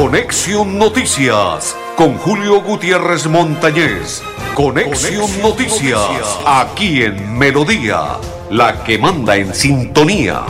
[0.00, 4.22] Conexión Noticias con Julio Gutiérrez Montañez.
[4.54, 8.16] Conexión, Noticias, aquí en Melodía,
[8.48, 10.44] la que manda en sintonía.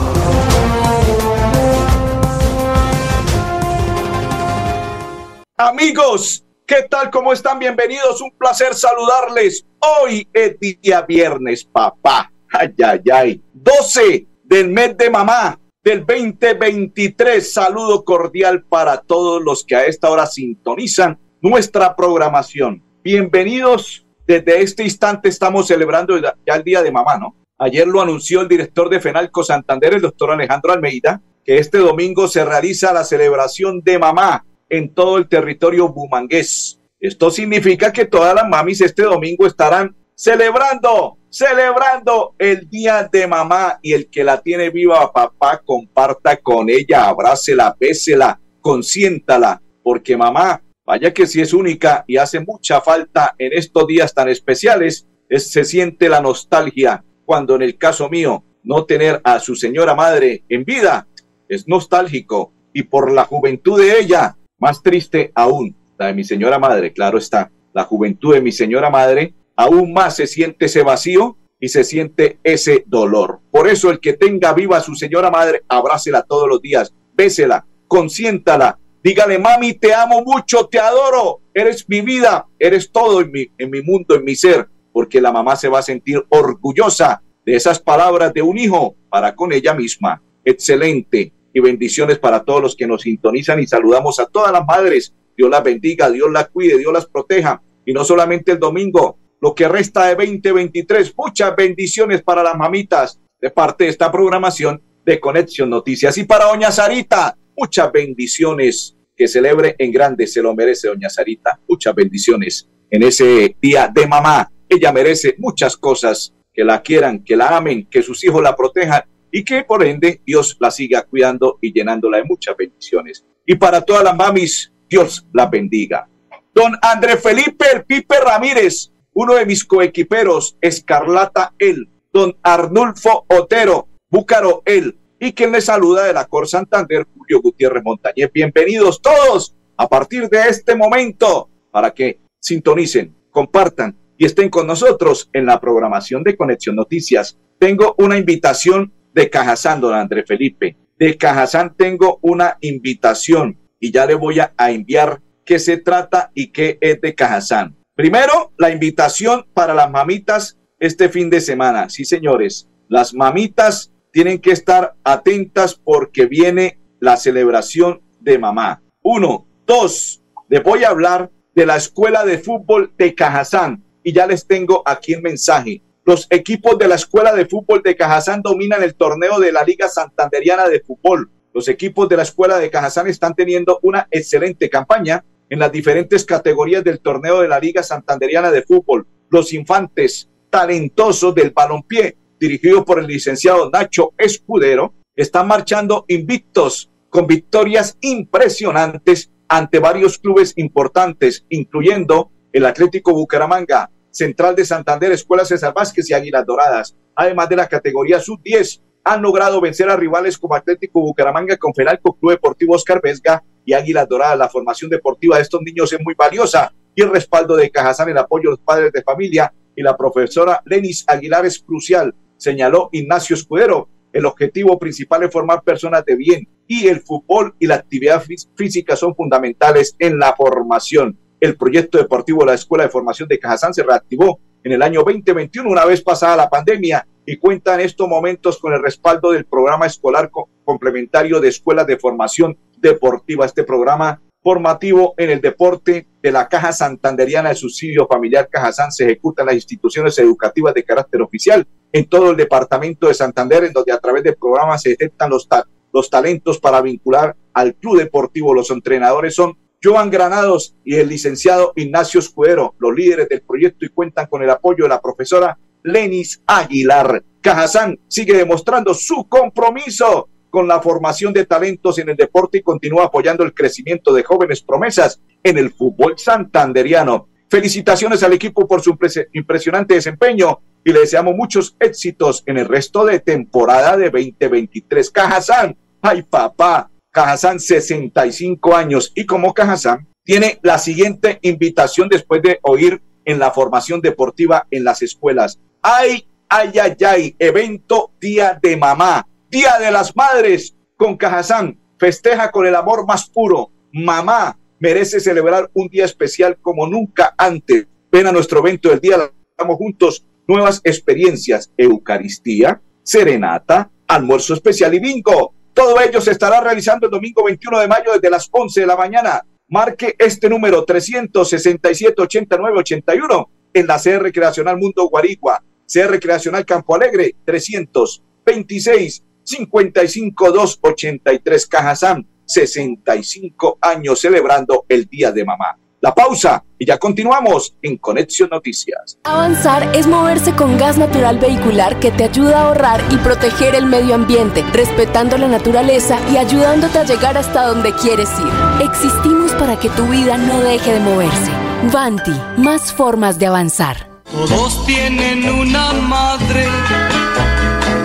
[5.56, 7.08] Amigos, ¿qué tal?
[7.08, 7.58] ¿Cómo están?
[7.58, 8.21] Bienvenidos.
[8.21, 9.65] Un placer saludarles.
[9.78, 12.30] Hoy es día viernes, papá.
[12.53, 13.42] Ay, ay, ay.
[13.54, 15.58] 12 del mes de mamá
[15.88, 17.51] del 2023.
[17.51, 22.83] Saludo cordial para todos los que a esta hora sintonizan nuestra programación.
[23.02, 24.06] Bienvenidos.
[24.27, 27.37] Desde este instante estamos celebrando ya el Día de Mamá, ¿no?
[27.56, 32.29] Ayer lo anunció el director de FENALCO Santander, el doctor Alejandro Almeida, que este domingo
[32.29, 36.79] se realiza la celebración de mamá en todo el territorio bumangués.
[37.01, 43.78] Esto significa que todas las mamis este domingo estarán celebrando, celebrando el día de mamá.
[43.82, 50.62] Y el que la tiene viva papá comparta con ella, abrácela, bésela, consiéntala, porque mamá,
[50.85, 55.51] vaya que si es única y hace mucha falta en estos días tan especiales, es,
[55.51, 57.04] se siente la nostalgia.
[57.24, 61.07] Cuando en el caso mío no tener a su señora madre en vida
[61.48, 62.52] es nostálgico.
[62.73, 67.18] Y por la juventud de ella más triste aún, la de mi señora madre, claro
[67.18, 71.82] está, la juventud de mi señora madre, aún más se siente ese vacío y se
[71.82, 73.40] siente ese dolor.
[73.50, 77.66] Por eso el que tenga viva a su señora madre, abrácela todos los días, bésela,
[77.88, 83.48] consiéntala, dígale, mami, te amo mucho, te adoro, eres mi vida, eres todo en mi,
[83.58, 87.56] en mi mundo, en mi ser, porque la mamá se va a sentir orgullosa de
[87.56, 90.22] esas palabras de un hijo para con ella misma.
[90.44, 95.12] Excelente y bendiciones para todos los que nos sintonizan y saludamos a todas las madres.
[95.36, 97.60] Dios las bendiga, Dios las cuide, Dios las proteja.
[97.84, 101.14] Y no solamente el domingo, lo que resta de 2023.
[101.17, 106.19] Muchas bendiciones para las mamitas de parte de esta programación de Conexión Noticias.
[106.19, 108.94] Y para Doña Sarita, muchas bendiciones.
[109.16, 111.59] Que celebre en grande, se lo merece Doña Sarita.
[111.69, 114.50] Muchas bendiciones en ese día de mamá.
[114.69, 119.03] Ella merece muchas cosas, que la quieran, que la amen, que sus hijos la protejan
[119.31, 123.25] y que por ende Dios la siga cuidando y llenándola de muchas bendiciones.
[123.47, 126.09] Y para todas las mamis, Dios la bendiga.
[126.54, 133.88] Don André Felipe El Pipe Ramírez, uno de mis coequiperos, Escarlata El, don Arnulfo Otero,
[134.08, 138.30] Búcaro El, y quien le saluda de la Cor Santander, Julio Gutiérrez Montañez.
[138.32, 145.28] Bienvenidos todos a partir de este momento para que sintonicen, compartan y estén con nosotros
[145.32, 147.36] en la programación de Conexión Noticias.
[147.58, 150.76] Tengo una invitación de Cajazán, don André Felipe.
[150.96, 156.52] De Cajazán tengo una invitación y ya le voy a, enviar qué se trata y
[156.52, 157.78] qué es de Cajazán.
[157.98, 161.91] Primero, la invitación para las mamitas este fin de semana.
[161.91, 168.81] Sí, señores, las mamitas tienen que estar atentas porque viene la celebración de mamá.
[169.03, 174.28] Uno, dos, les voy a hablar de la escuela de fútbol de Cajazán y ya
[174.28, 175.82] les tengo aquí el mensaje.
[176.04, 179.88] Los equipos de la Escuela de Fútbol de Cajazán dominan el torneo de la Liga
[179.88, 181.32] Santanderiana de Fútbol.
[181.53, 186.25] Los equipos de la Escuela de Cajazán están teniendo una excelente campaña en las diferentes
[186.25, 189.06] categorías del torneo de la Liga Santanderiana de Fútbol.
[189.31, 197.26] Los infantes talentosos del balompié, dirigidos por el licenciado Nacho Escudero, están marchando invictos con
[197.26, 205.72] victorias impresionantes ante varios clubes importantes, incluyendo el Atlético Bucaramanga, Central de Santander, Escuela César
[205.75, 206.97] Vázquez y Águilas Doradas.
[207.15, 212.32] Además de la categoría sub-10, han logrado vencer a rivales como Atlético Bucaramanga, Confenalco, Club
[212.32, 214.38] Deportivo Oscar Vesga y Águilas Doradas.
[214.38, 218.19] La formación deportiva de estos niños es muy valiosa y el respaldo de Cajazán, el
[218.19, 223.34] apoyo de los padres de familia y la profesora Lenis Aguilar es crucial, señaló Ignacio
[223.34, 223.88] Escudero.
[224.12, 228.22] El objetivo principal es formar personas de bien y el fútbol y la actividad
[228.56, 233.38] física son fundamentales en la formación el proyecto deportivo de la Escuela de Formación de
[233.38, 237.81] Cajazán se reactivó en el año 2021, una vez pasada la pandemia, y cuenta en
[237.81, 240.31] estos momentos con el respaldo del programa escolar
[240.65, 243.45] complementario de escuelas de formación deportiva.
[243.45, 249.04] Este programa formativo en el deporte de la Caja Santanderiana de Subsidio Familiar Cajazán se
[249.04, 253.74] ejecuta en las instituciones educativas de carácter oficial en todo el departamento de Santander, en
[253.74, 255.47] donde a través del programa se detectan los,
[255.92, 258.55] los talentos para vincular al club deportivo.
[258.55, 263.91] Los entrenadores son Joan Granados y el licenciado Ignacio Escudero, los líderes del proyecto y
[263.91, 267.23] cuentan con el apoyo de la profesora Lenis Aguilar.
[267.41, 273.05] Cajazán sigue demostrando su compromiso con la formación de talentos en el deporte y continúa
[273.05, 277.29] apoyando el crecimiento de jóvenes promesas en el fútbol santanderiano.
[277.49, 278.97] Felicitaciones al equipo por su
[279.33, 285.11] impresionante desempeño y le deseamos muchos éxitos en el resto de temporada de 2023.
[285.11, 292.59] Cajazán, ay papá, Cajazán 65 años y como Cajazán tiene la siguiente invitación después de
[292.63, 295.59] oír en la formación deportiva en las escuelas.
[295.83, 301.79] Ay, ay, ay, ay, evento Día de Mamá, Día de las Madres con Cajazán.
[301.99, 303.71] Festeja con el amor más puro.
[303.93, 307.87] Mamá merece celebrar un día especial como nunca antes.
[308.11, 315.01] Ven a nuestro evento del día, estamos juntos, nuevas experiencias, Eucaristía, serenata, almuerzo especial y
[315.01, 315.53] bingo.
[315.75, 318.97] Todo ello se estará realizando el domingo 21 de mayo desde las 11 de la
[318.97, 319.45] mañana.
[319.69, 329.25] Marque este número 367-8981 en la CR Recreacional Mundo Guarigua, CR Recreacional Campo Alegre, 326
[329.43, 335.79] 55 283 Cajazán, 65 años celebrando el Día de Mamá.
[336.00, 339.19] La pausa y ya continuamos en Conexión Noticias.
[339.25, 343.87] Avanzar es moverse con gas natural vehicular que te ayuda a ahorrar y proteger el
[343.87, 348.87] medio ambiente, respetando la naturaleza y ayudándote a llegar hasta donde quieres ir.
[348.87, 351.50] Existimos para que tu vida no deje de moverse.
[351.93, 354.18] Vanti, más formas de avanzar.
[354.31, 356.69] Todos tienen una madre,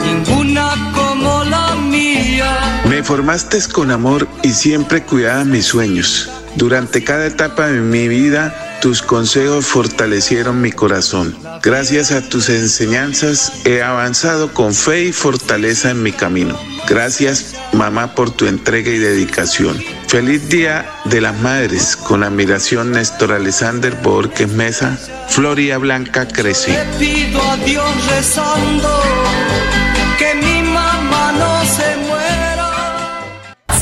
[0.05, 2.81] ninguna como la mía.
[2.87, 6.29] Me formaste con amor y siempre cuidaba mis sueños.
[6.55, 11.35] Durante cada etapa de mi vida, tus consejos fortalecieron mi corazón.
[11.61, 16.57] Gracias a tus enseñanzas he avanzado con fe y fortaleza en mi camino.
[16.87, 19.77] Gracias, mamá, por tu entrega y dedicación.
[20.13, 21.95] Feliz Día de las Madres.
[21.95, 24.95] Con admiración, Néstor Alexander Borges Mesa.
[25.27, 26.77] Floria Blanca crece.
[26.99, 29.01] pido a Dios rezando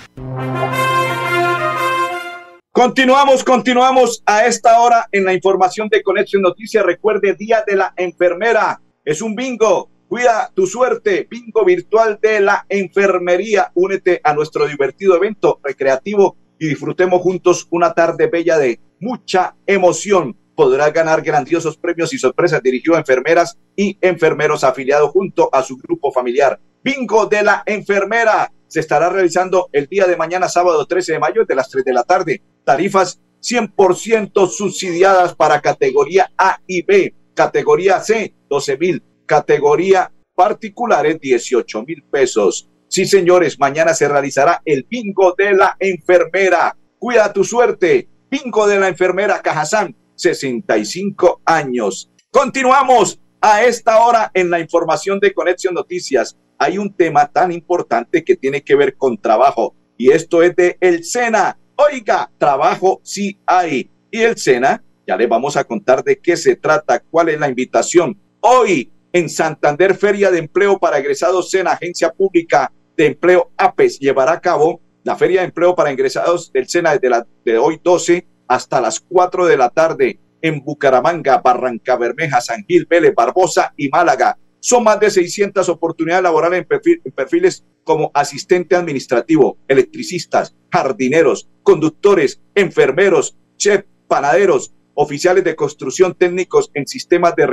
[2.71, 6.83] Continuamos, continuamos a esta hora en la información de Conexión Noticias.
[6.83, 8.81] Recuerde, Día de la Enfermera.
[9.05, 13.73] Es un bingo Cuida tu suerte, bingo virtual de la enfermería.
[13.73, 20.37] Únete a nuestro divertido evento recreativo y disfrutemos juntos una tarde bella de mucha emoción.
[20.55, 25.79] Podrás ganar grandiosos premios y sorpresas dirigidos a enfermeras y enfermeros afiliados junto a su
[25.79, 26.61] grupo familiar.
[26.85, 31.47] Bingo de la enfermera se estará realizando el día de mañana, sábado 13 de mayo,
[31.47, 32.43] de las 3 de la tarde.
[32.65, 37.15] Tarifas 100% subsidiadas para categoría A y B.
[37.33, 39.03] Categoría C, 12 mil
[39.33, 42.69] categoría particulares 18 mil pesos.
[42.87, 46.77] Sí, señores, mañana se realizará el bingo de la enfermera.
[46.99, 48.11] Cuida tu suerte.
[48.31, 52.11] Bingo de la enfermera Cajazán, 65 años.
[52.31, 56.37] Continuamos a esta hora en la información de Conexión Noticias.
[56.59, 60.77] Hay un tema tan importante que tiene que ver con trabajo y esto es de
[60.79, 61.59] el SENA.
[61.77, 63.91] Oiga, trabajo sí hay.
[64.11, 67.49] Y el SENA, ya le vamos a contar de qué se trata, cuál es la
[67.49, 68.21] invitación.
[68.41, 74.33] Hoy en Santander Feria de Empleo para Egresados en Agencia Pública de Empleo APES llevará
[74.33, 78.27] a cabo la Feria de Empleo para Ingresados del SENA desde la, de hoy 12
[78.49, 83.89] hasta las 4 de la tarde en Bucaramanga, Barranca Bermeja, San Gil, Vélez, Barbosa y
[83.89, 84.37] Málaga.
[84.61, 93.37] Son más de 600 oportunidades laborales en, perfiles como asistente administrativo, electricistas, jardineros, conductores, enfermeros,
[93.57, 97.47] chef, panaderos, oficiales de construcción técnicos en sistemas de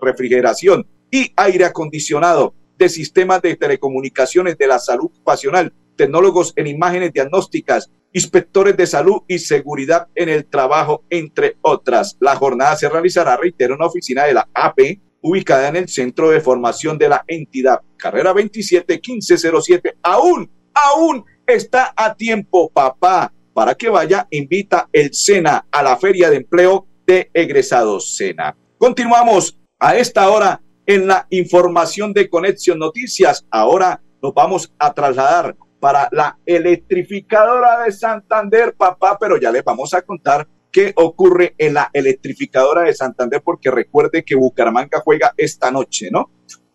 [0.00, 7.12] refrigeración, y aire acondicionado, de sistemas de telecomunicaciones de la salud ocupacional, tecnólogos en imágenes
[7.12, 12.16] diagnósticas, inspectores de salud y seguridad en el trabajo, entre otras.
[12.18, 16.30] La jornada se realizará, reitero, en una oficina de la AP, ubicada en el centro
[16.30, 17.80] de formación de la entidad.
[17.96, 19.98] Carrera 27 1507.
[20.02, 26.28] Aún, aún está a tiempo, papá, para que vaya, invita el SENA a la Feria
[26.28, 28.56] de Empleo de Egresados SENA.
[28.78, 33.46] Continuamos a esta hora en la información de Conexión Noticias.
[33.50, 39.92] Ahora nos vamos a trasladar para la electrificadora de Santander, papá, pero ya les vamos
[39.92, 45.70] a contar qué ocurre en la electrificadora de Santander, porque recuerde que Bucaramanga juega esta
[45.70, 46.30] noche, ¿no?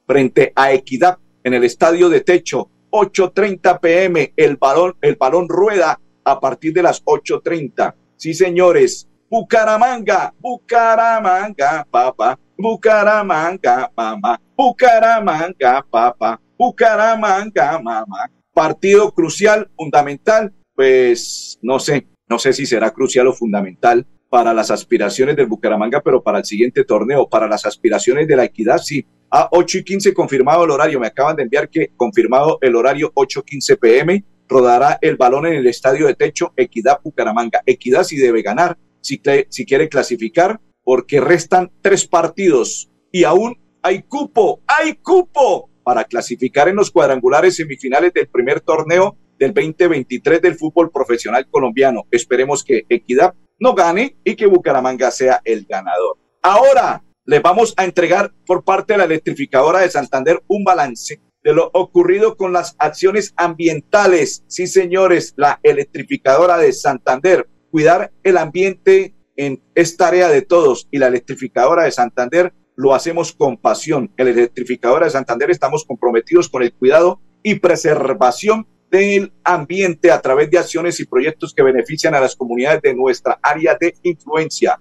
[0.06, 6.00] Frente a Equidad en el estadio de techo, 8.30 pm, el balón, el balón rueda
[6.24, 7.94] a partir de las 8.30.
[8.16, 18.30] Sí, señores, Bucaramanga, Bucaramanga, papá, Bucaramanga, mamá, Bucaramanga, papá, Bucaramanga, mamá.
[18.54, 24.72] Partido crucial, fundamental, pues no sé, no sé si será crucial o fundamental para las
[24.72, 29.06] aspiraciones del Bucaramanga, pero para el siguiente torneo, para las aspiraciones de la equidad, sí.
[29.32, 31.00] A 8 y 15 confirmado el horario.
[31.00, 34.25] Me acaban de enviar que confirmado el horario 8.15 pm.
[34.50, 37.62] Rodará el balón en el estadio de techo Equidad Bucaramanga.
[37.66, 44.01] Equidad si debe ganar, si, si quiere clasificar, porque restan tres partidos y aún hay
[44.01, 50.55] cupo, hay cupo para clasificar en los cuadrangulares semifinales del primer torneo del 2023 del
[50.55, 52.08] fútbol profesional colombiano.
[52.10, 56.17] Esperemos que Equidad no gane y que Bucaramanga sea el ganador.
[56.41, 61.53] Ahora les vamos a entregar por parte de la electrificadora de Santander un balance de
[61.53, 64.43] lo ocurrido con las acciones ambientales.
[64.48, 67.48] Sí, señores, la electrificadora de Santander.
[67.69, 73.31] Cuidar el ambiente en, es tarea de todos y la electrificadora de Santander lo hacemos
[73.31, 74.12] con pasión.
[74.17, 80.19] En la electrificadora de Santander estamos comprometidos con el cuidado y preservación del ambiente a
[80.19, 84.77] través de acciones y proyectos que benefician a las comunidades de nuestra área de influencia.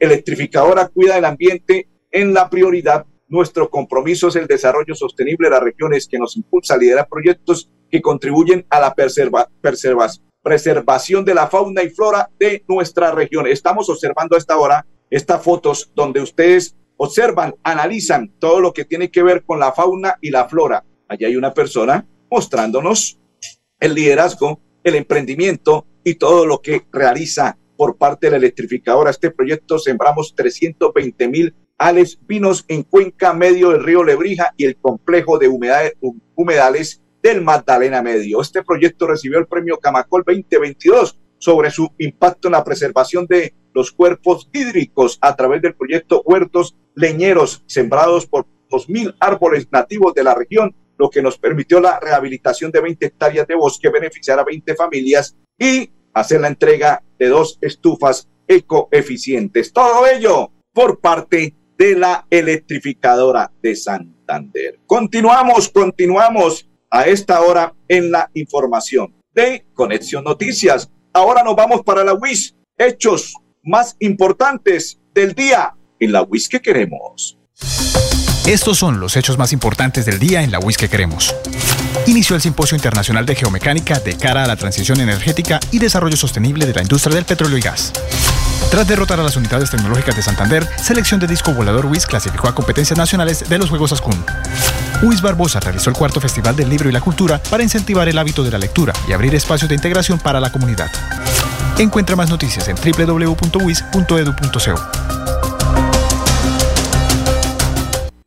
[0.00, 3.06] Electrificadora cuida el ambiente en la prioridad.
[3.28, 7.70] Nuestro compromiso es el desarrollo sostenible de las regiones que nos impulsa a liderar proyectos
[7.88, 13.46] que contribuyen a la preservación de la fauna y flora de nuestra región.
[13.46, 19.10] Estamos observando a esta hora estas fotos donde ustedes observan, analizan todo lo que tiene
[19.10, 20.84] que ver con la fauna y la flora.
[21.08, 23.18] Allí hay una persona mostrándonos
[23.80, 29.10] el liderazgo, el emprendimiento y todo lo que realiza por parte de la electrificadora.
[29.10, 34.76] Este proyecto sembramos 320 mil ales vinos en cuenca medio del río Lebrija y el
[34.76, 35.48] complejo de
[36.34, 38.40] humedales del Magdalena Medio.
[38.40, 43.92] Este proyecto recibió el premio Camacol 2022 sobre su impacto en la preservación de los
[43.92, 50.34] cuerpos hídricos a través del proyecto Huertos Leñeros sembrados por 2.000 árboles nativos de la
[50.34, 54.74] región lo que nos permitió la rehabilitación de 20 hectáreas de bosque, beneficiar a 20
[54.76, 59.72] familias y hacer la entrega de dos estufas ecoeficientes.
[59.72, 64.80] Todo ello por parte de la electrificadora de Santander.
[64.86, 70.90] Continuamos, continuamos a esta hora en la información de Conexión Noticias.
[71.12, 72.54] Ahora nos vamos para la WIS.
[72.76, 77.38] Hechos más importantes del día en la WIS que queremos.
[78.46, 81.34] Estos son los hechos más importantes del día en la WIS que queremos.
[82.06, 86.66] Inició el Simposio Internacional de Geomecánica de cara a la transición energética y desarrollo sostenible
[86.66, 87.92] de la industria del petróleo y gas.
[88.70, 92.54] Tras derrotar a las unidades tecnológicas de Santander, selección de disco volador WIS clasificó a
[92.54, 94.24] competencias nacionales de los Juegos Ascun.
[95.02, 98.44] WIS Barbosa realizó el cuarto Festival del Libro y la Cultura para incentivar el hábito
[98.44, 100.90] de la lectura y abrir espacios de integración para la comunidad.
[101.78, 103.40] Encuentra más noticias en www.wis.edu.co.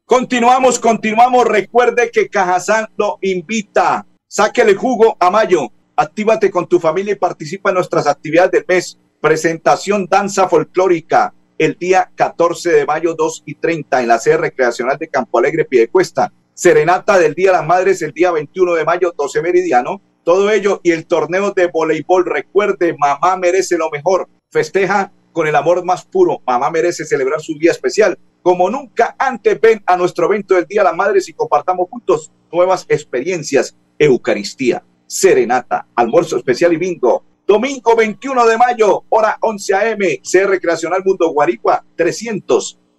[0.06, 1.46] Continuamos, continuamos.
[1.46, 4.08] Recuerde que Cajazán lo invita.
[4.28, 5.72] Sáquele jugo a mayo.
[5.96, 8.98] Actívate con tu familia y participa en nuestras actividades del mes.
[9.22, 14.98] Presentación danza folclórica el día 14 de mayo 2 y 30 en la sede recreacional
[14.98, 16.34] de Campo Alegre Piedecuesta.
[16.56, 20.02] Serenata del Día de las Madres el día 21 de mayo 12 meridiano.
[20.24, 22.26] Todo ello y el torneo de voleibol.
[22.26, 24.30] Recuerde, mamá merece lo mejor.
[24.52, 26.42] Festeja con el amor más puro.
[26.46, 29.60] Mamá merece celebrar su día especial como nunca antes.
[29.60, 33.76] Ven a nuestro evento del Día de las Madres y compartamos juntos nuevas experiencias.
[33.98, 37.24] Eucaristía, serenata, almuerzo especial y bingo.
[37.48, 41.84] Domingo 21 de mayo, hora 11 a.m., CR Recreacional Mundo Guaricua,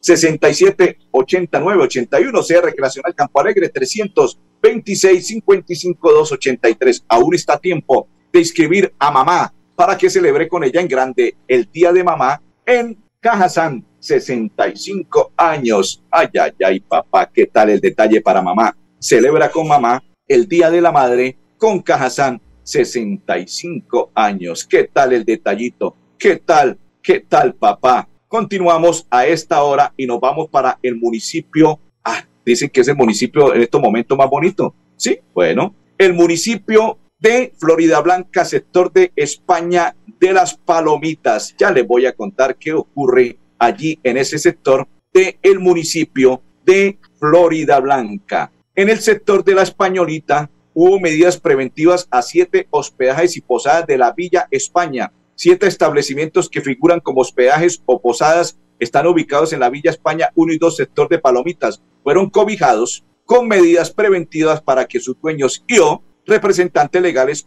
[0.05, 7.05] 367 89 81, CR Recreacional Campo Alegre, 326 55 283.
[7.09, 11.69] Aún está tiempo de inscribir a mamá para que celebre con ella en grande el
[11.73, 16.03] Día de Mamá en Cajazán 65 años.
[16.11, 18.77] Ay, ay, ay, papá, ¿qué tal el detalle para mamá?
[18.99, 24.67] Celebra con mamá el Día de la Madre con Cajazán, 65 años.
[24.67, 25.97] ¿Qué tal el detallito?
[26.19, 26.79] ¿Qué tal?
[27.03, 28.09] ¿Qué tal, papá?
[28.35, 31.79] Continuamos a esta hora y nos vamos para el municipio.
[32.03, 34.75] Ah, dicen que es el municipio en estos momentos más bonito.
[34.97, 41.55] Sí, bueno, el municipio de Florida Blanca, sector de España de las Palomitas.
[41.57, 46.99] Ya les voy a contar qué ocurre allí en ese sector del el municipio de
[47.21, 48.51] Florida Blanca.
[48.75, 53.97] En el sector de la Españolita hubo medidas preventivas a siete hospedajes y posadas de
[53.97, 55.13] la Villa España.
[55.37, 60.53] Siete establecimientos que figuran como hospedajes o posadas están ubicados en la Villa España 1
[60.53, 61.83] y 2 sector de Palomitas.
[62.03, 67.45] Fueron cobijados con medidas preventivas para que sus dueños y o representantes legales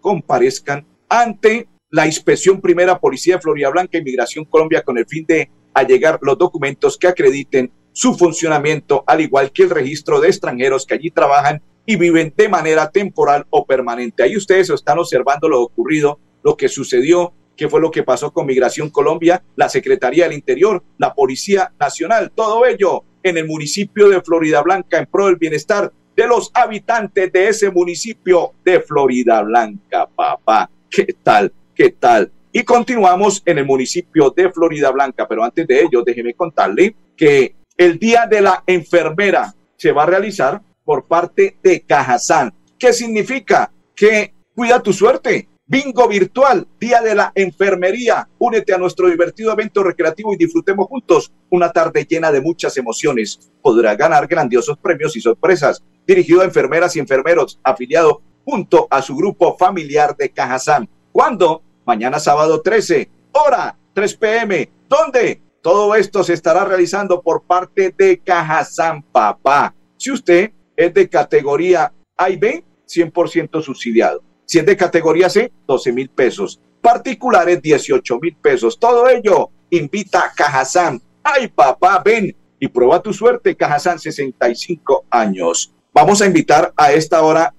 [0.00, 5.50] comparezcan ante la inspección primera Policía de Florida Blanca, Inmigración Colombia, con el fin de
[5.74, 10.94] allegar los documentos que acrediten su funcionamiento, al igual que el registro de extranjeros que
[10.94, 14.22] allí trabajan y viven de manera temporal o permanente.
[14.22, 18.46] Ahí ustedes están observando lo ocurrido, lo que sucedió, qué fue lo que pasó con
[18.46, 24.22] Migración Colombia, la Secretaría del Interior, la Policía Nacional, todo ello en el municipio de
[24.22, 30.08] Florida Blanca en pro del bienestar de los habitantes de ese municipio de Florida Blanca,
[30.08, 30.70] papá.
[30.90, 31.52] ¿Qué tal?
[31.74, 32.32] ¿Qué tal?
[32.50, 37.54] Y continuamos en el municipio de Florida Blanca, pero antes de ello, déjeme contarle que
[37.76, 42.52] el Día de la Enfermera se va a realizar por parte de Cajazán.
[42.78, 43.70] ¿Qué significa?
[43.94, 45.48] Que cuida tu suerte.
[45.70, 48.26] Bingo virtual, Día de la Enfermería.
[48.38, 53.50] Únete a nuestro divertido evento recreativo y disfrutemos juntos una tarde llena de muchas emociones.
[53.60, 55.84] Podrá ganar grandiosos premios y sorpresas.
[56.06, 60.88] Dirigido a enfermeras y enfermeros, afiliado junto a su grupo familiar de Cajazán.
[61.12, 61.62] ¿Cuándo?
[61.84, 64.70] Mañana sábado 13, hora 3 pm.
[64.88, 65.42] ¿Dónde?
[65.60, 69.74] Todo esto se estará realizando por parte de Cajazán Papá.
[69.98, 74.27] Si usted es de categoría A y B, 100% subsidiado.
[74.48, 76.58] Si es de categoría C, 12 mil pesos.
[76.80, 78.80] Particulares, 18 mil pesos.
[78.80, 81.02] Todo ello invita a Cajazán.
[81.22, 83.54] Ay, papá, ven y prueba tu suerte.
[83.54, 85.74] Cajazán, 65 años.
[85.92, 87.54] Vamos a invitar a esta hora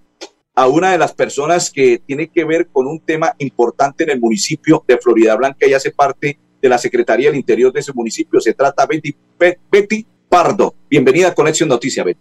[0.56, 4.20] a una de las personas que tiene que ver con un tema importante en el
[4.20, 8.42] municipio de Florida Blanca y hace parte de la Secretaría del Interior de ese municipio.
[8.42, 9.16] Se trata Betty,
[9.72, 10.74] Betty Pardo.
[10.90, 12.20] Bienvenida a Conexión Noticia, Betty.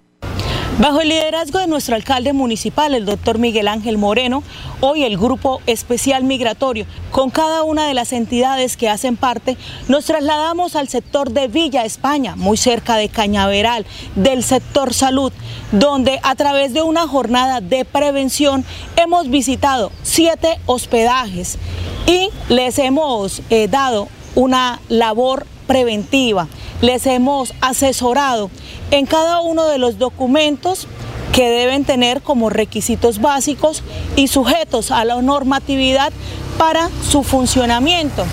[0.78, 4.44] Bajo el liderazgo de nuestro alcalde municipal, el doctor Miguel Ángel Moreno,
[4.80, 9.56] hoy el Grupo Especial Migratorio, con cada una de las entidades que hacen parte,
[9.88, 15.32] nos trasladamos al sector de Villa España, muy cerca de Cañaveral, del sector salud,
[15.72, 21.58] donde a través de una jornada de prevención hemos visitado siete hospedajes
[22.06, 24.06] y les hemos eh, dado
[24.36, 26.48] una labor preventiva,
[26.80, 28.50] les hemos asesorado
[28.90, 30.88] en cada uno de los documentos
[31.32, 33.84] que deben tener como requisitos básicos
[34.16, 36.12] y sujetos a la normatividad
[36.58, 38.24] para su funcionamiento.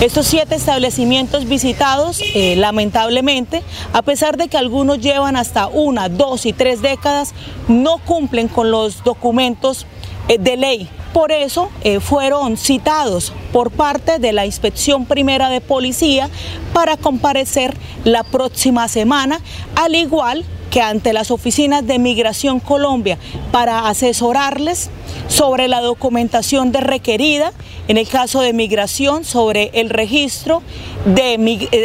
[0.00, 6.46] Estos siete establecimientos visitados, eh, lamentablemente, a pesar de que algunos llevan hasta una, dos
[6.46, 7.34] y tres décadas,
[7.68, 9.86] no cumplen con los documentos
[10.28, 10.88] eh, de ley.
[11.12, 16.30] Por eso eh, fueron citados por parte de la Inspección Primera de Policía
[16.72, 19.40] para comparecer la próxima semana,
[19.76, 23.18] al igual que ante las oficinas de Migración Colombia
[23.50, 24.88] para asesorarles
[25.28, 27.52] sobre la documentación de requerida,
[27.88, 30.62] en el caso de migración, sobre el registro
[31.04, 31.34] de,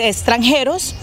[0.08, 0.96] extranjeros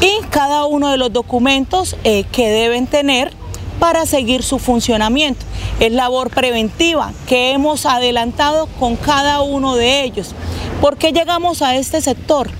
[0.00, 3.32] y cada uno de los documentos eh, que deben tener
[3.78, 5.44] para seguir su funcionamiento.
[5.80, 10.34] Es labor preventiva que hemos adelantado con cada uno de ellos.
[10.80, 12.50] ¿Por qué llegamos a este sector?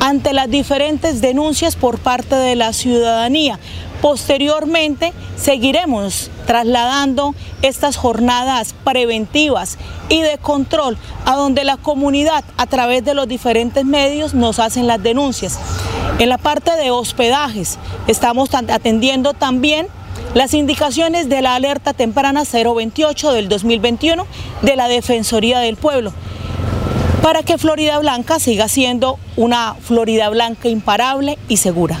[0.00, 3.58] Ante las diferentes denuncias por parte de la ciudadanía.
[4.02, 9.78] Posteriormente seguiremos trasladando estas jornadas preventivas
[10.10, 14.86] y de control a donde la comunidad a través de los diferentes medios nos hacen
[14.86, 15.58] las denuncias.
[16.18, 19.88] En la parte de hospedajes estamos atendiendo también
[20.34, 24.26] las indicaciones de la alerta temprana 028 del 2021
[24.62, 26.12] de la Defensoría del Pueblo
[27.26, 31.98] para que Florida Blanca siga siendo una Florida Blanca imparable y segura.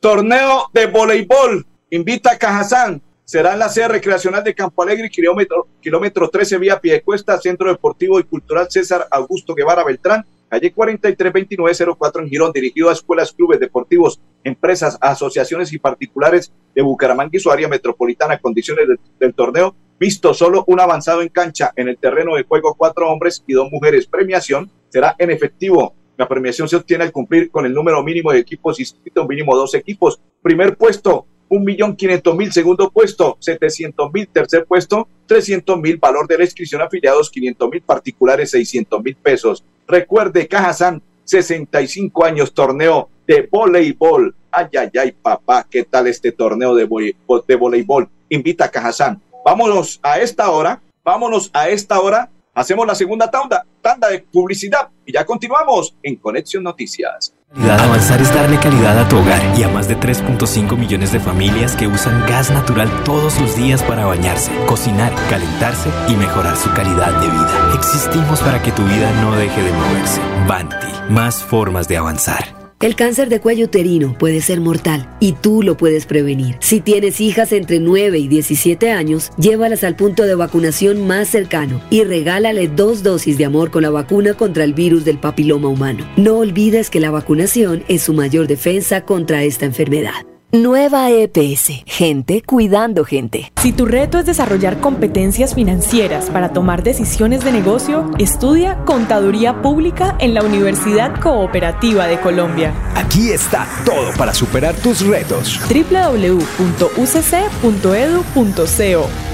[0.00, 3.00] Torneo de voleibol invita a Cajazán.
[3.24, 8.18] Será en la sede recreacional de Campo Alegre, kilómetro, kilómetro 13 vía Piedecuesta, Centro Deportivo
[8.18, 14.20] y Cultural César Augusto Guevara Beltrán, calle 432904 en Girón, dirigido a escuelas, clubes deportivos,
[14.44, 18.38] empresas, asociaciones y particulares de Bucaramanga y su área metropolitana.
[18.38, 18.86] Condiciones
[19.18, 23.44] del torneo, visto solo un avanzado en cancha en el terreno de juego, cuatro hombres
[23.46, 24.06] y dos mujeres.
[24.06, 25.94] Premiación será en efectivo.
[26.16, 29.74] La premiación se obtiene al cumplir con el número mínimo de equipos inscritos, mínimo dos
[29.74, 30.20] equipos.
[30.42, 36.26] Primer puesto, un millón quinientos mil, segundo puesto, setecientos mil, tercer puesto, trescientos mil, valor
[36.26, 39.64] de la inscripción afiliados, quinientos mil, particulares, seiscientos mil pesos.
[39.88, 44.34] Recuerde, Cajazán, 65 años, torneo de voleibol.
[44.50, 48.08] Ay, ay, ay, papá, ¿qué tal este torneo de, voleibol?
[48.28, 49.20] Invita a Cajazán.
[49.44, 54.88] Vámonos a esta hora, vámonos a esta hora Hacemos la segunda tanda, tanda de publicidad
[55.06, 57.32] y ya continuamos en Conexión Noticias.
[57.54, 61.74] Avanzar es darle calidad a tu hogar y a más de 3.5 millones de familias
[61.74, 67.20] que usan gas natural todos los días para bañarse, cocinar, calentarse y mejorar su calidad
[67.20, 67.72] de vida.
[67.74, 70.20] Existimos para que tu vida no deje de moverse.
[70.46, 72.67] Banti, más formas de avanzar.
[72.80, 76.58] El cáncer de cuello uterino puede ser mortal y tú lo puedes prevenir.
[76.60, 81.82] Si tienes hijas entre 9 y 17 años, llévalas al punto de vacunación más cercano
[81.90, 86.06] y regálale dos dosis de amor con la vacuna contra el virus del papiloma humano.
[86.16, 90.27] No olvides que la vacunación es su mayor defensa contra esta enfermedad.
[90.50, 91.82] Nueva EPS.
[91.84, 93.52] Gente cuidando gente.
[93.60, 100.16] Si tu reto es desarrollar competencias financieras para tomar decisiones de negocio, estudia Contaduría Pública
[100.18, 102.72] en la Universidad Cooperativa de Colombia.
[102.94, 105.60] Aquí está todo para superar tus retos.
[105.68, 106.58] www.ucc.edu.co.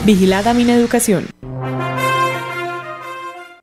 [0.05, 1.29] Vigilada Mineducación.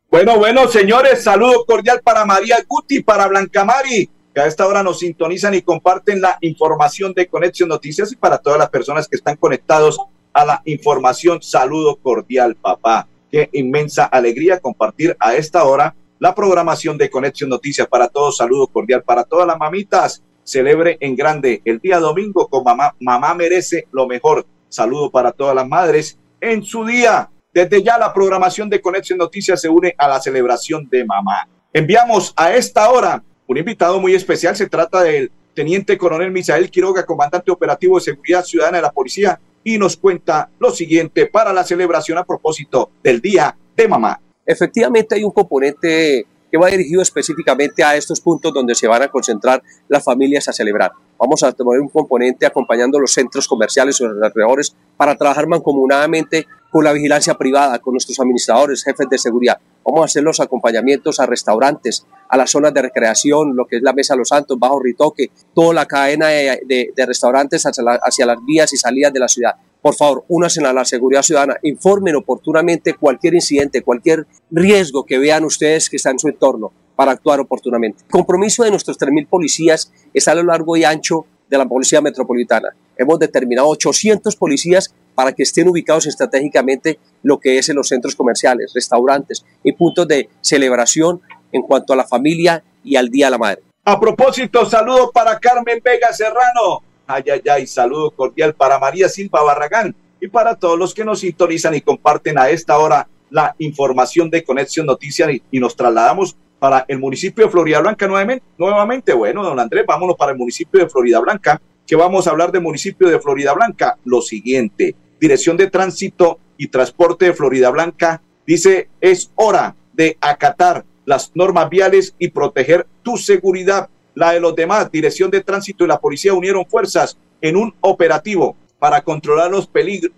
[0.09, 4.83] Bueno, bueno, señores, saludo cordial para María Guti, para Blanca Mari que a esta hora
[4.83, 9.17] nos sintonizan y comparten la información de Conexión Noticias y para todas las personas que
[9.17, 9.99] están conectados
[10.33, 13.07] a la información, saludo cordial, papá.
[13.29, 18.67] Qué inmensa alegría compartir a esta hora la programación de Conexión Noticias para todos, saludo
[18.67, 20.23] cordial para todas las mamitas.
[20.43, 22.95] Celebre en grande el día domingo con mamá.
[22.99, 24.45] Mamá merece lo mejor.
[24.69, 27.29] Saludo para todas las madres en su día.
[27.53, 31.47] Desde ya la programación de Conexión Noticias se une a la celebración de mamá.
[31.73, 34.55] Enviamos a esta hora un invitado muy especial.
[34.55, 39.39] Se trata del teniente coronel Misael Quiroga, comandante operativo de seguridad ciudadana de la policía,
[39.63, 44.19] y nos cuenta lo siguiente para la celebración a propósito del Día de Mamá.
[44.45, 49.07] Efectivamente hay un componente que va dirigido específicamente a estos puntos donde se van a
[49.07, 50.91] concentrar las familias a celebrar.
[51.21, 56.47] Vamos a tener un componente acompañando los centros comerciales o los alrededores para trabajar mancomunadamente
[56.71, 59.59] con la vigilancia privada, con nuestros administradores, jefes de seguridad.
[59.85, 63.83] Vamos a hacer los acompañamientos a restaurantes, a las zonas de recreación, lo que es
[63.83, 68.77] la Mesa Los Santos, Bajo Ritoque, toda la cadena de, restaurantes hacia, las vías y
[68.77, 69.53] salidas de la ciudad.
[69.79, 75.45] Por favor, únanse a la seguridad ciudadana, informen oportunamente cualquier incidente, cualquier riesgo que vean
[75.45, 78.03] ustedes que está en su entorno para actuar oportunamente.
[78.03, 81.99] El compromiso de nuestros 3.000 policías es a lo largo y ancho de la Policía
[81.99, 82.75] Metropolitana.
[82.95, 88.15] Hemos determinado 800 policías para que estén ubicados estratégicamente lo que es en los centros
[88.15, 93.31] comerciales, restaurantes y puntos de celebración en cuanto a la familia y al Día de
[93.31, 93.63] la Madre.
[93.83, 96.83] A propósito, saludo para Carmen Vega Serrano.
[97.07, 101.21] Ay, ay, ay, saludo cordial para María Silva Barragán y para todos los que nos
[101.21, 106.85] sintonizan y comparten a esta hora la información de Conexión Noticias y, nos trasladamos para
[106.87, 108.45] el municipio de Florida Blanca nuevamente.
[108.55, 109.13] nuevamente.
[109.13, 112.61] Bueno, don Andrés, vámonos para el municipio de Florida Blanca, que vamos a hablar del
[112.61, 113.97] municipio de Florida Blanca.
[114.05, 120.85] Lo siguiente, Dirección de Tránsito y Transporte de Florida Blanca dice es hora de acatar
[121.05, 123.89] las normas viales y proteger tu seguridad.
[124.13, 128.55] La de los demás, Dirección de Tránsito y la Policía unieron fuerzas en un operativo
[128.77, 129.67] para controlar los,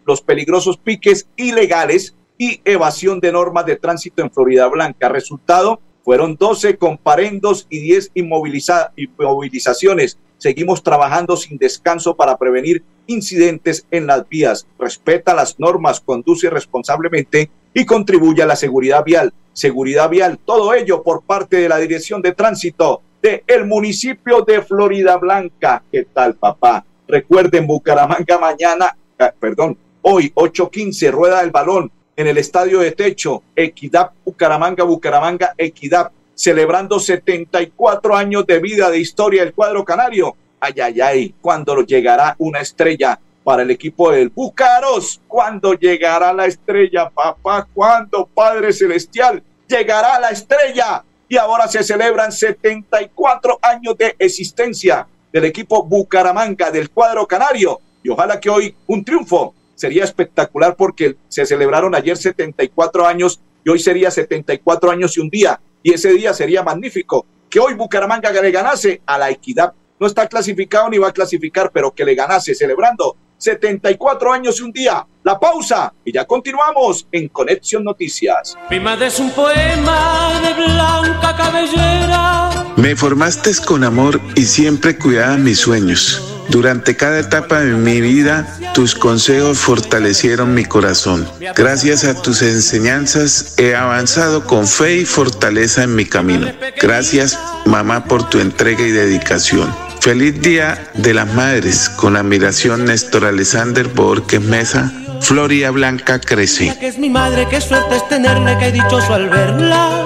[0.06, 5.08] los peligrosos piques ilegales y evasión de normas de tránsito en Florida Blanca.
[5.08, 10.18] Resultado, fueron 12 comparendos y 10 inmovilizaciones.
[10.38, 14.68] Seguimos trabajando sin descanso para prevenir incidentes en las vías.
[14.78, 19.34] Respeta las normas, conduce responsablemente y contribuye a la seguridad vial.
[19.54, 24.62] Seguridad vial, todo ello por parte de la Dirección de Tránsito del el municipio de
[24.62, 25.84] Florida Blanca.
[25.92, 26.86] ¿Qué tal, papá?
[27.08, 33.44] Recuerden, Bucaramanga mañana, ah, perdón, hoy 8.15, rueda el balón en el estadio de techo,
[33.56, 40.36] Equidad Bucaramanga, Bucaramanga, Equidad, celebrando 74 años de vida de historia del cuadro canario.
[40.60, 46.46] Ay, ay, ay, cuando llegará una estrella para el equipo del Bucaros, cuando llegará la
[46.46, 51.04] estrella, papá, cuando Padre Celestial llegará la estrella.
[51.28, 57.82] Y ahora se celebran 74 años de existencia del equipo Bucaramanga, del cuadro canario.
[58.04, 63.70] Y ojalá que hoy un triunfo sería espectacular porque se celebraron ayer 74 años y
[63.70, 65.60] hoy sería 74 años y un día.
[65.84, 67.26] Y ese día sería magnífico.
[67.50, 69.74] Que hoy Bucaramanga le ganase a la equidad.
[70.00, 74.64] No está clasificado ni va a clasificar, pero que le ganase celebrando 74 años y
[74.64, 75.06] un día.
[75.22, 78.58] La pausa y ya continuamos en Conexión Noticias.
[78.70, 82.63] Mi madre es un poema de blanca cabellera.
[82.78, 86.22] Me formaste con amor y siempre cuidaba mis sueños.
[86.50, 91.28] Durante cada etapa de mi vida, tus consejos fortalecieron mi corazón.
[91.56, 96.48] Gracias a tus enseñanzas he avanzado con fe y fortaleza en mi camino.
[96.82, 99.74] Gracias, mamá, por tu entrega y dedicación.
[100.02, 101.90] Feliz Día de las Madres.
[101.90, 104.92] Con admiración, Néstor Alexander Borges Mesa.
[105.22, 106.78] Floria Blanca crece.
[106.78, 110.06] Que es mi madre, qué suerte es tenerle, que dichoso al verla,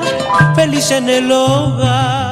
[0.56, 2.27] feliz en el hogar.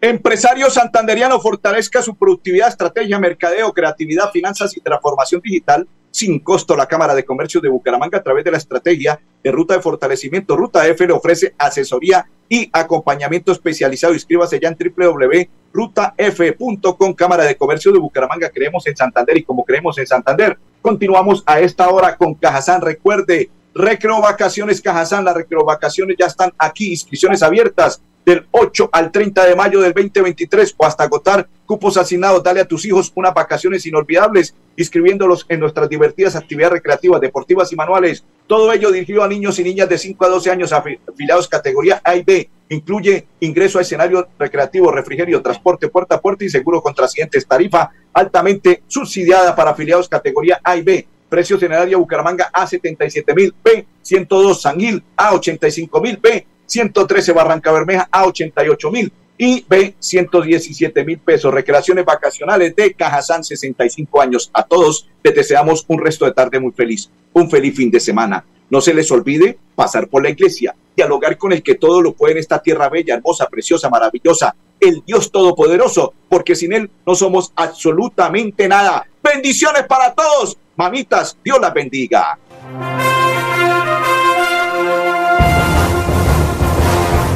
[0.00, 6.76] Empresario santanderiano fortalezca su productividad, estrategia, mercadeo, creatividad, finanzas y transformación digital sin costo.
[6.76, 10.56] La Cámara de Comercio de Bucaramanga a través de la estrategia de ruta de fortalecimiento.
[10.56, 14.14] Ruta F le ofrece asesoría y acompañamiento especializado.
[14.14, 17.14] Inscríbase ya en www.rutaf.com.
[17.14, 18.50] Cámara de Comercio de Bucaramanga.
[18.50, 22.82] Creemos en Santander y como creemos en Santander, continuamos a esta hora con Cajazán.
[22.82, 25.24] Recuerde, Recreo Vacaciones Cajazán.
[25.24, 26.90] Las recreo vacaciones ya están aquí.
[26.90, 32.42] Inscripciones abiertas del 8 al 30 de mayo del 2023 o hasta agotar cupos asignados.
[32.42, 37.76] Dale a tus hijos unas vacaciones inolvidables, inscribiéndolos en nuestras divertidas actividades recreativas, deportivas y
[37.76, 38.24] manuales.
[38.46, 42.16] Todo ello dirigido a niños y niñas de 5 a 12 años afiliados categoría A
[42.16, 42.48] y B.
[42.68, 47.46] Incluye ingreso a escenario recreativo, refrigerio, transporte puerta a puerta y seguro contra accidentes.
[47.46, 51.06] Tarifa altamente subsidiada para afiliados categoría A y B.
[51.28, 57.32] Precio general Bucaramanga a 77 mil, B 102 San Gil a 85 mil, B 113
[57.32, 61.52] Barranca Bermeja a 88 mil y B 117 mil pesos.
[61.52, 64.50] Recreaciones vacacionales de Cajazán, 65 años.
[64.52, 68.44] A todos les deseamos un resto de tarde muy feliz, un feliz fin de semana.
[68.70, 72.32] No se les olvide pasar por la iglesia, dialogar con el que todo lo puede
[72.32, 77.52] en esta tierra bella, hermosa, preciosa, maravillosa, el Dios Todopoderoso, porque sin Él no somos
[77.54, 79.06] absolutamente nada.
[79.22, 80.56] Bendiciones para todos.
[80.76, 82.38] Mamitas, Dios las bendiga.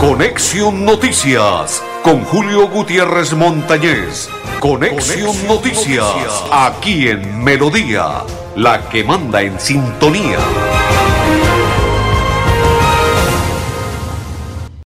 [0.07, 4.29] Conexión Noticias con Julio Gutiérrez Montañez.
[4.61, 8.23] Conexión Noticias aquí en Melodía,
[8.55, 10.39] la que manda en sintonía.